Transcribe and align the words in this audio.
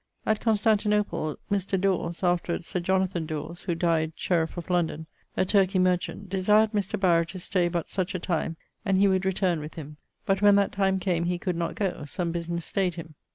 At 0.25 0.39
Constantinople, 0.41 1.37
Mr. 1.51 1.79
Dawes 1.79 2.23
(afterwards 2.23 2.65
Sir 2.67 2.79
Jonathan 2.79 3.27
Dawes, 3.27 3.59
who 3.61 3.75
dyed 3.75 4.13
sherif 4.17 4.57
of 4.57 4.71
London), 4.71 5.05
a 5.37 5.45
Turkey 5.45 5.77
merchant, 5.77 6.27
desired 6.27 6.71
Mr. 6.71 6.99
Barrow 6.99 7.23
to 7.25 7.37
stay 7.37 7.67
but 7.67 7.87
such 7.87 8.15
a 8.15 8.19
time 8.19 8.57
and 8.83 8.97
he 8.97 9.07
would 9.07 9.25
returne 9.25 9.59
with 9.59 9.75
him, 9.75 9.97
but 10.25 10.41
when 10.41 10.55
that 10.55 10.71
time 10.71 10.97
came 10.99 11.25
he 11.25 11.37
could 11.37 11.55
not 11.55 11.75
goe, 11.75 12.05
some 12.05 12.31
businesse 12.31 12.65
stayd 12.65 12.95
him. 12.95 13.13